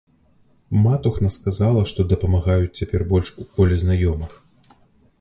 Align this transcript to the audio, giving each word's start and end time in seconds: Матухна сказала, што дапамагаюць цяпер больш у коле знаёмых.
Матухна 0.85 1.31
сказала, 1.35 1.85
што 1.93 2.07
дапамагаюць 2.15 2.75
цяпер 2.83 3.01
больш 3.15 3.33
у 3.45 3.49
коле 3.55 3.75
знаёмых. 3.87 4.31